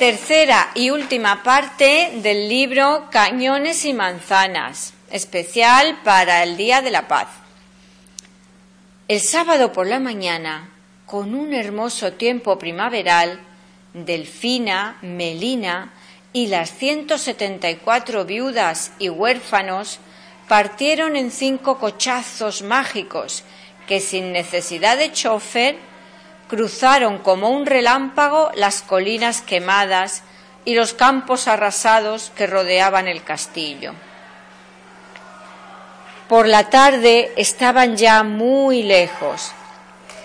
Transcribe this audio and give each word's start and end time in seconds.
Tercera 0.00 0.70
y 0.74 0.88
última 0.88 1.42
parte 1.42 2.10
del 2.22 2.48
libro 2.48 3.08
Cañones 3.10 3.84
y 3.84 3.92
manzanas, 3.92 4.94
especial 5.10 6.00
para 6.02 6.42
el 6.42 6.56
Día 6.56 6.80
de 6.80 6.90
la 6.90 7.06
Paz. 7.06 7.28
El 9.08 9.20
sábado 9.20 9.74
por 9.74 9.86
la 9.86 10.00
mañana, 10.00 10.70
con 11.04 11.34
un 11.34 11.52
hermoso 11.52 12.14
tiempo 12.14 12.58
primaveral, 12.58 13.40
Delfina, 13.92 14.96
Melina 15.02 15.92
y 16.32 16.46
las 16.46 16.74
174 16.74 18.24
viudas 18.24 18.92
y 18.98 19.10
huérfanos 19.10 19.98
partieron 20.48 21.14
en 21.14 21.30
cinco 21.30 21.76
cochazos 21.78 22.62
mágicos 22.62 23.44
que 23.86 24.00
sin 24.00 24.32
necesidad 24.32 24.96
de 24.96 25.12
chofer 25.12 25.89
cruzaron 26.50 27.18
como 27.18 27.48
un 27.50 27.64
relámpago 27.64 28.50
las 28.54 28.82
colinas 28.82 29.40
quemadas 29.40 30.24
y 30.64 30.74
los 30.74 30.94
campos 30.94 31.46
arrasados 31.46 32.32
que 32.34 32.48
rodeaban 32.48 33.06
el 33.06 33.22
castillo. 33.22 33.94
Por 36.28 36.48
la 36.48 36.68
tarde 36.68 37.32
estaban 37.36 37.96
ya 37.96 38.24
muy 38.24 38.82
lejos, 38.82 39.52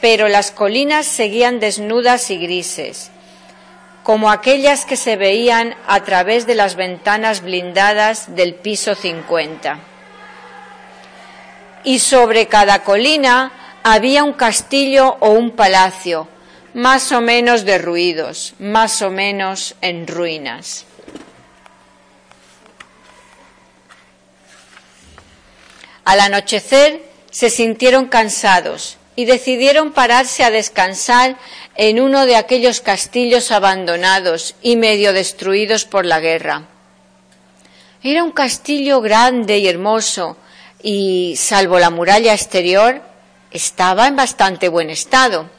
pero 0.02 0.28
las 0.28 0.50
colinas 0.50 1.06
seguían 1.06 1.60
desnudas 1.60 2.32
y 2.32 2.40
grises, 2.40 3.12
como 4.02 4.32
aquellas 4.32 4.86
que 4.86 4.98
se 4.98 5.18
veían 5.18 5.76
a 5.88 6.04
través 6.04 6.48
de 6.48 6.56
las 6.56 6.76
ventanas 6.76 7.42
blindadas 7.42 8.36
del 8.36 8.56
piso 8.56 8.96
50 8.96 9.78
y 11.84 12.00
sobre 12.00 12.48
cada 12.48 12.84
colina 12.84 13.52
había 13.88 14.24
un 14.24 14.34
castillo 14.34 15.16
o 15.20 15.30
un 15.30 15.52
palacio, 15.52 16.28
más 16.74 17.12
o 17.12 17.22
menos 17.22 17.66
derruidos, 17.66 18.56
más 18.58 19.04
o 19.04 19.12
menos 19.12 19.76
en 19.80 20.08
ruinas. 20.08 20.86
Al 26.04 26.20
anochecer 26.20 27.04
se 27.30 27.52
sintieron 27.52 28.08
cansados 28.08 28.98
y 29.16 29.26
decidieron 29.26 29.92
pararse 29.92 30.44
a 30.44 30.50
descansar 30.50 31.38
en 31.76 32.00
uno 32.02 32.26
de 32.26 32.38
aquellos 32.38 32.82
castillos 32.82 33.52
abandonados 33.52 34.56
y 34.64 34.78
medio 34.78 35.14
destruidos 35.14 35.86
por 35.86 36.08
la 36.08 36.20
guerra. 36.20 36.64
Era 38.02 38.24
un 38.24 38.32
castillo 38.32 39.00
grande 39.02 39.60
y 39.60 39.68
hermoso, 39.68 40.38
y, 40.82 41.36
salvo 41.38 41.78
la 41.78 41.92
muralla 41.92 42.34
exterior, 42.34 43.14
estaba 43.52 44.08
en 44.08 44.16
bastante 44.16 44.70
buen 44.70 44.90
estado. 44.90 45.50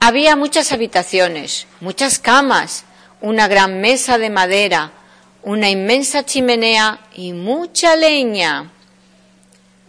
Había 0.00 0.36
muchas 0.36 0.72
habitaciones, 0.72 1.66
muchas 1.80 2.18
camas, 2.18 2.84
una 3.20 3.48
gran 3.48 3.80
mesa 3.80 4.18
de 4.18 4.30
madera, 4.30 4.92
una 5.42 5.68
inmensa 5.70 6.24
chimenea 6.24 7.00
y 7.14 7.32
mucha 7.32 7.96
leña. 7.96 8.70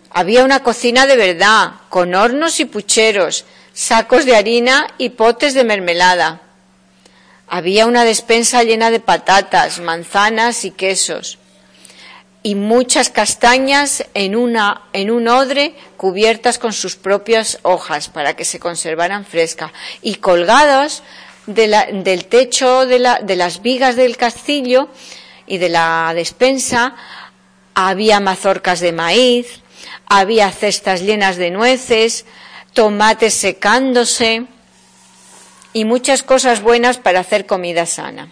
Había 0.10 0.44
una 0.44 0.64
cocina 0.64 1.06
de 1.06 1.16
verdad, 1.16 1.74
con 1.90 2.16
hornos 2.16 2.60
y 2.60 2.66
pucheros, 2.66 3.46
sacos 3.74 4.26
de 4.26 4.36
harina 4.36 4.88
y 4.98 5.10
potes 5.10 5.54
de 5.54 5.64
mermelada. 5.64 6.42
Había 7.48 7.86
una 7.86 8.04
despensa 8.04 8.64
llena 8.64 8.90
de 8.92 9.00
patatas, 9.00 9.80
manzanas 9.80 10.66
y 10.66 10.72
quesos 10.72 11.38
y 12.42 12.56
muchas 12.56 13.10
castañas 13.10 14.06
en, 14.14 14.36
un 14.36 15.28
odre 15.28 15.76
cubiertas 15.98 16.58
con 16.58 16.72
sus 16.72 16.96
propias 16.96 17.60
hojas 17.64 18.08
para 18.10 18.36
que 18.36 18.46
se 18.46 18.60
conservaran 18.60 19.26
frescas 19.26 19.72
y 20.02 20.16
colgados 20.16 21.04
del 21.48 22.26
techo 22.26 22.86
de 22.86 23.00
las 23.00 23.62
vigas 23.62 23.96
del 23.96 24.16
castillo 24.16 24.90
y 25.48 25.58
de 25.58 25.70
la 25.70 26.14
despensa 26.16 26.96
había 27.74 28.20
mazorcas 28.20 28.80
de 28.80 28.92
maíz, 28.92 29.62
había 30.06 30.52
cestas 30.52 31.02
llenas 31.02 31.38
de 31.38 31.50
nueces, 31.50 32.26
tomates 32.74 33.34
secándose 33.34 34.46
y 35.74 35.86
muchas 35.86 36.24
cosas 36.24 36.62
buenas 36.62 36.98
para 36.98 37.22
hacer 37.22 37.46
comida 37.46 37.86
sana. 37.86 38.30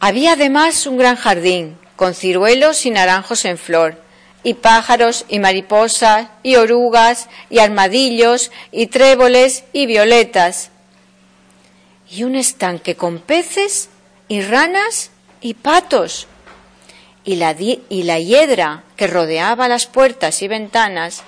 Había 0.00 0.32
además 0.32 0.86
un 0.86 0.98
gran 0.98 1.16
jardín 1.16 1.78
con 1.96 2.14
ciruelos 2.14 2.86
y 2.86 2.90
naranjos 2.90 3.44
en 3.44 3.58
flor, 3.58 4.00
y 4.42 4.54
pájaros 4.54 5.24
y 5.28 5.40
mariposas 5.40 6.28
y 6.42 6.56
orugas 6.56 7.28
y 7.50 7.58
armadillos 7.58 8.52
y 8.70 8.86
tréboles 8.86 9.64
y 9.72 9.86
violetas, 9.86 10.70
y 12.08 12.22
un 12.22 12.36
estanque 12.36 12.94
con 12.94 13.18
peces 13.18 13.88
y 14.28 14.42
ranas 14.42 15.10
y 15.40 15.54
patos, 15.54 16.28
y 17.24 17.36
la, 17.36 17.56
y 17.58 18.02
la 18.04 18.20
hiedra 18.20 18.84
que 18.96 19.08
rodeaba 19.08 19.66
las 19.66 19.86
puertas 19.86 20.42
y 20.42 20.48
ventanas, 20.48 21.24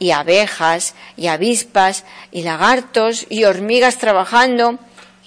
y 0.00 0.10
abejas 0.10 0.94
y 1.16 1.26
avispas 1.26 2.04
y 2.30 2.42
lagartos 2.42 3.26
y 3.28 3.44
hormigas 3.44 3.98
trabajando, 3.98 4.78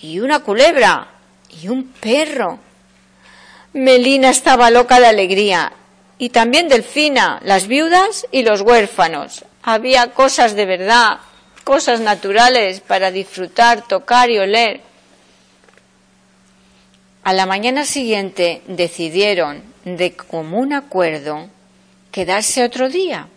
y 0.01 0.19
una 0.19 0.39
culebra 0.39 1.07
y 1.61 1.67
un 1.67 1.83
perro 1.87 2.59
Melina 3.73 4.29
estaba 4.29 4.69
loca 4.69 4.99
de 4.99 5.07
alegría 5.07 5.71
y 6.17 6.31
también 6.31 6.67
Delfina, 6.67 7.39
las 7.41 7.67
viudas 7.67 8.27
y 8.29 8.43
los 8.43 8.59
huérfanos. 8.59 9.45
Había 9.63 10.11
cosas 10.11 10.55
de 10.55 10.65
verdad, 10.65 11.19
cosas 11.63 12.01
naturales 12.01 12.81
para 12.81 13.11
disfrutar, 13.11 13.87
tocar 13.87 14.29
y 14.29 14.39
oler. 14.39 14.81
A 17.23 17.31
la 17.31 17.45
mañana 17.45 17.85
siguiente 17.85 18.61
decidieron, 18.67 19.63
de 19.85 20.17
común 20.17 20.73
acuerdo, 20.73 21.47
quedarse 22.11 22.65
otro 22.65 22.89
día 22.89 23.29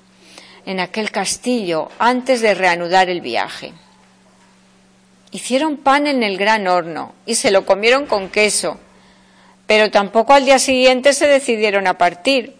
en 0.67 0.81
aquel 0.81 1.12
castillo 1.12 1.93
antes 2.00 2.41
de 2.41 2.55
reanudar 2.55 3.09
el 3.09 3.21
viaje. 3.21 3.73
Hicieron 5.31 5.77
pan 5.77 6.09
en 6.09 6.25
el 6.25 6.39
gran 6.39 6.67
horno 6.67 7.15
y 7.25 7.37
se 7.37 7.53
lo 7.53 7.65
comieron 7.65 8.06
con 8.06 8.31
queso 8.31 8.81
pero 9.67 9.91
tampoco 9.91 10.33
al 10.33 10.45
día 10.45 10.59
siguiente 10.59 11.13
se 11.13 11.27
decidieron 11.27 11.87
a 11.87 11.97
partir. 11.97 12.55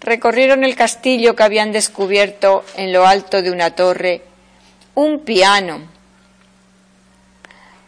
Recorrieron 0.00 0.62
el 0.64 0.76
castillo 0.76 1.34
que 1.34 1.42
habían 1.42 1.72
descubierto 1.72 2.64
en 2.76 2.92
lo 2.92 3.06
alto 3.06 3.42
de 3.42 3.50
una 3.50 3.70
torre, 3.70 4.22
un 4.94 5.20
piano, 5.20 5.80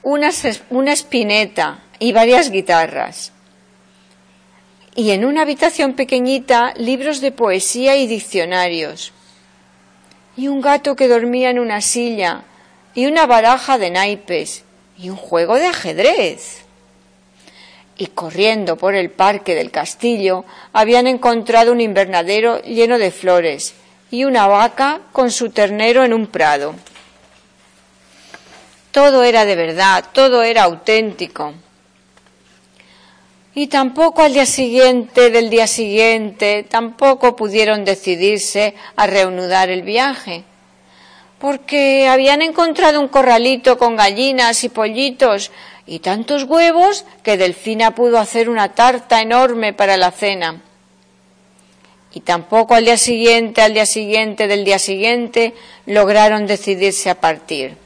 una, 0.03 0.31
una 0.71 0.93
espineta 0.93 1.81
y 1.99 2.13
varias 2.13 2.51
guitarras. 2.51 3.33
Y 4.95 5.11
en 5.11 5.25
una 5.25 5.43
habitación 5.43 5.93
pequeñita 5.93 6.73
libros 6.77 7.21
de 7.21 7.31
poesía 7.31 7.97
y 7.97 8.07
diccionarios. 8.07 9.13
Y 10.37 10.49
un 10.49 10.61
gato 10.61 10.97
que 10.97 11.09
dormía 11.09 11.51
en 11.51 11.59
una 11.59 11.83
silla 11.83 12.43
y 12.95 13.07
una 13.07 13.27
baraja 13.27 13.79
de 13.79 13.91
naipes 13.91 14.65
y 14.97 15.11
un 15.11 15.17
juego 15.17 15.57
de 15.57 15.67
ajedrez 15.67 16.68
y 17.99 18.07
corriendo 18.07 18.77
por 18.77 18.95
el 18.95 19.11
parque 19.11 19.55
del 19.57 19.73
castillo 19.73 20.45
habían 20.73 21.09
encontrado 21.09 21.73
un 21.73 21.81
invernadero 21.81 22.63
lleno 22.63 22.97
de 22.97 23.11
flores 23.11 23.75
y 24.11 24.25
una 24.25 24.47
vaca 24.47 25.01
con 25.13 25.31
su 25.31 25.51
ternero 25.51 26.05
en 26.05 26.15
un 26.15 26.29
prado. 26.29 26.75
Todo 28.93 29.23
era 29.25 29.45
de 29.45 29.57
verdad, 29.57 30.05
todo 30.13 30.43
era 30.43 30.63
auténtico. 30.63 31.53
Y 33.55 33.67
tampoco 33.67 34.23
al 34.23 34.33
día 34.33 34.47
siguiente 34.47 35.31
del 35.31 35.51
día 35.51 35.67
siguiente, 35.67 36.65
tampoco 36.69 37.35
pudieron 37.35 37.85
decidirse 37.85 38.75
a 38.95 39.09
reanudar 39.09 39.69
el 39.69 39.83
viaje, 39.83 40.45
porque 41.41 42.07
habían 42.07 42.41
encontrado 42.41 43.01
un 43.01 43.09
corralito 43.09 43.77
con 43.77 43.97
gallinas 43.97 44.63
y 44.63 44.69
pollitos 44.69 45.51
y 45.89 46.01
tantos 46.01 46.45
huevos 46.45 47.07
que 47.23 47.39
Delfina 47.39 47.95
pudo 47.95 48.19
hacer 48.19 48.51
una 48.51 48.75
tarta 48.75 49.23
enorme 49.23 49.73
para 49.73 49.97
la 49.97 50.11
cena. 50.11 50.61
Y 52.13 52.21
tampoco 52.21 52.75
al 52.75 52.85
día 52.85 52.99
siguiente, 52.99 53.63
al 53.63 53.73
día 53.73 53.87
siguiente 53.87 54.47
del 54.49 54.65
día 54.65 54.79
siguiente, 54.79 55.55
lograron 55.87 56.47
decidirse 56.47 57.09
a 57.09 57.21
partir. 57.21 57.77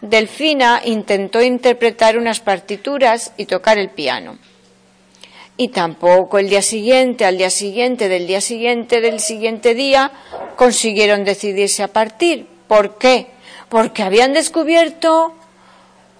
Delfina 0.00 0.82
intentó 0.84 1.40
interpretar 1.40 2.18
unas 2.18 2.40
partituras 2.40 3.32
y 3.36 3.46
tocar 3.46 3.78
el 3.78 3.90
piano. 3.90 4.38
Y 5.56 5.68
tampoco 5.68 6.38
el 6.38 6.48
día 6.48 6.62
siguiente, 6.62 7.26
al 7.26 7.38
día 7.38 7.50
siguiente, 7.50 8.08
del 8.08 8.26
día 8.26 8.40
siguiente, 8.40 9.00
del 9.00 9.20
siguiente 9.20 9.74
día, 9.74 10.10
consiguieron 10.56 11.24
decidirse 11.24 11.84
a 11.84 11.88
partir. 11.88 12.46
¿Por 12.66 12.98
qué? 12.98 13.26
Porque 13.68 14.02
habían 14.02 14.32
descubierto 14.32 15.34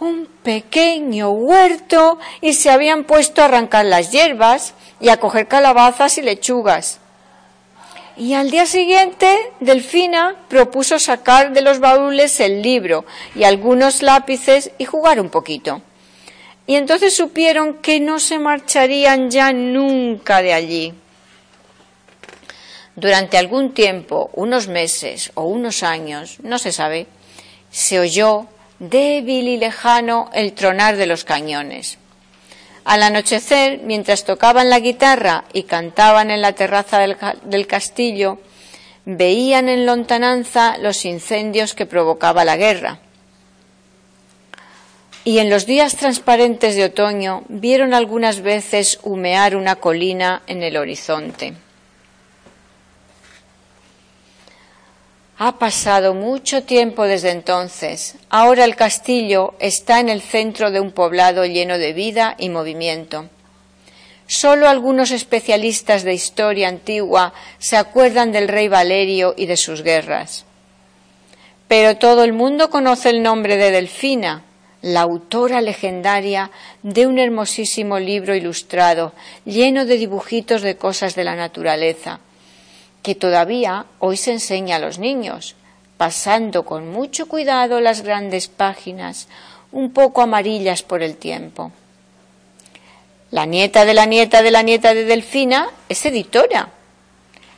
un 0.01 0.27
pequeño 0.43 1.31
huerto 1.31 2.19
y 2.41 2.55
se 2.55 2.71
habían 2.71 3.05
puesto 3.05 3.43
a 3.43 3.45
arrancar 3.45 3.85
las 3.85 4.11
hierbas 4.11 4.75
y 5.01 5.11
a 5.11 5.19
coger 5.19 5.47
calabazas 5.47 6.19
y 6.19 6.23
lechugas. 6.23 6.99
Y 8.17 8.35
al 8.35 8.51
día 8.51 8.67
siguiente, 8.67 9.39
Delfina 9.61 10.37
propuso 10.49 10.99
sacar 10.99 11.53
de 11.53 11.63
los 11.63 11.79
baúles 11.79 12.41
el 12.41 12.61
libro 12.61 13.05
y 13.35 13.45
algunos 13.45 14.03
lápices 14.03 14.73
y 14.79 14.85
jugar 14.85 15.21
un 15.21 15.31
poquito. 15.31 15.81
Y 16.67 16.77
entonces 16.77 17.17
supieron 17.17 17.75
que 17.79 18.01
no 18.01 18.19
se 18.19 18.39
marcharían 18.39 19.31
ya 19.31 19.53
nunca 19.53 20.43
de 20.43 20.53
allí. 20.53 20.95
Durante 22.97 23.39
algún 23.39 23.73
tiempo, 23.73 24.31
unos 24.35 24.69
meses 24.69 25.33
o 25.35 25.45
unos 25.45 25.83
años, 25.83 26.39
no 26.43 26.59
se 26.59 26.73
sabe, 26.73 27.07
se 27.71 27.99
oyó 27.99 28.47
débil 28.81 29.47
y 29.47 29.59
lejano 29.59 30.31
el 30.35 30.55
tronar 30.55 30.97
de 30.97 31.07
los 31.07 31.25
cañones. 31.25 31.99
Al 32.85 33.03
anochecer, 33.03 33.81
mientras 33.85 34.25
tocaban 34.25 34.71
la 34.71 34.81
guitarra 34.81 35.45
y 35.53 35.65
cantaban 35.65 36.31
en 36.31 36.41
la 36.41 36.55
terraza 36.55 36.99
del, 36.99 37.67
castillo, 37.67 38.39
veían 39.05 39.69
en 39.69 39.87
lontananza 39.87 40.79
los 40.79 41.05
incendios 41.05 41.75
que 41.75 41.87
provocaba 41.87 42.45
la 42.45 42.57
guerra. 42.57 42.99
Y 45.23 45.39
en 45.39 45.51
los 45.51 45.67
días 45.67 45.97
transparentes 45.97 46.75
de 46.75 46.85
otoño 46.85 47.45
vieron 47.49 47.93
algunas 47.93 48.41
veces 48.41 48.99
humear 49.03 49.55
una 49.55 49.77
colina 49.77 50.41
en 50.47 50.63
el 50.63 50.79
horizonte. 50.79 51.53
Ha 55.43 55.59
pasado 55.59 56.13
mucho 56.13 56.65
tiempo 56.65 57.05
desde 57.05 57.31
entonces. 57.31 58.17
Ahora 58.29 58.67
el 58.67 58.77
castillo 58.77 59.55
está 59.59 59.99
en 59.99 60.11
el 60.11 60.21
centro 60.21 60.71
de 60.71 60.81
un 60.81 60.93
poblado 60.93 61.47
lleno 61.47 61.79
de 61.79 61.95
vida 61.95 62.37
y 62.39 62.51
movimiento. 62.51 63.31
Solo 64.27 64.69
algunos 64.69 65.13
especialistas 65.13 66.03
de 66.03 66.13
historia 66.13 66.69
antigua 66.69 67.33
se 67.57 67.79
acuerdan 67.79 68.33
del 68.33 68.49
rey 68.49 68.69
Valerio 68.69 69.33
y 69.35 69.47
de 69.47 69.57
sus 69.57 69.83
guerras. 69.83 70.45
Pero 71.69 71.97
todo 71.97 72.23
el 72.23 72.35
mundo 72.35 72.69
conoce 72.69 73.09
el 73.09 73.23
nombre 73.23 73.57
de 73.57 73.71
Delfina, 73.71 74.45
la 74.83 75.01
autora 75.01 75.63
legendaria 75.63 76.51
de 76.83 77.07
un 77.07 77.19
hermosísimo 77.19 77.99
libro 77.99 78.35
ilustrado, 78.35 79.15
lleno 79.47 79.87
de 79.87 79.97
dibujitos 79.97 80.61
de 80.61 80.77
cosas 80.77 81.15
de 81.15 81.25
la 81.25 81.35
naturaleza 81.35 82.21
que 83.03 83.15
todavía 83.15 83.87
hoy 83.99 84.17
se 84.17 84.33
enseña 84.33 84.77
a 84.77 84.81
los 84.81 84.99
niños, 84.99 85.57
pasando 85.97 86.65
con 86.65 86.91
mucho 86.91 87.29
cuidado 87.29 87.81
las 87.81 88.03
grandes 88.03 88.49
páginas, 88.49 89.29
un 89.73 89.93
poco 89.93 90.23
amarillas 90.23 90.83
por 90.83 91.03
el 91.03 91.17
tiempo. 91.17 91.73
La 93.31 93.47
nieta 93.47 93.85
de 93.85 93.95
la 93.95 94.07
nieta 94.07 94.43
de 94.43 94.51
la 94.51 94.63
nieta 94.63 94.93
de 94.93 95.05
Delfina 95.05 95.69
es 95.89 96.05
editora 96.05 96.71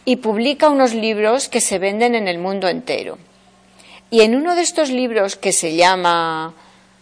y 0.04 0.16
publica 0.16 0.68
unos 0.68 0.92
libros 0.92 1.48
que 1.48 1.60
se 1.60 1.78
venden 1.78 2.14
en 2.14 2.28
el 2.28 2.38
mundo 2.38 2.68
entero. 2.68 3.18
Y 4.10 4.20
en 4.20 4.34
uno 4.34 4.54
de 4.54 4.62
estos 4.62 4.90
libros 4.90 5.36
que 5.36 5.52
se 5.52 5.74
llama 5.74 6.52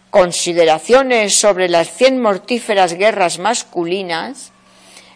Consideraciones 0.09 1.35
sobre 1.35 1.67
las 1.67 1.91
cien 1.91 2.21
mortíferas 2.21 2.93
guerras 2.93 3.39
masculinas, 3.39 4.51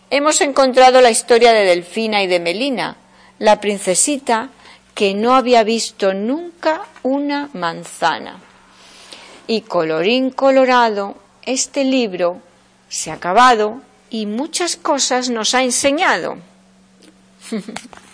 hemos 0.10 0.42
encontrado 0.42 1.00
la 1.02 1.12
historia 1.12 1.54
de 1.54 1.66
Delfina 1.66 2.24
y 2.24 2.28
de 2.28 2.40
Melina, 2.40 2.98
la 3.40 3.60
princesita 3.60 4.50
que 4.94 5.14
no 5.14 5.36
había 5.36 5.64
visto 5.64 6.14
nunca 6.14 6.86
una 7.04 7.50
manzana. 7.54 8.40
Y 9.48 9.62
colorín 9.62 10.32
colorado, 10.32 11.18
este 11.44 11.84
libro 11.84 12.42
se 12.90 13.12
ha 13.12 13.16
acabado 13.16 13.82
y 14.10 14.26
muchas 14.26 14.78
cosas 14.78 15.30
nos 15.30 15.54
ha 15.54 15.64
enseñado. 15.64 16.38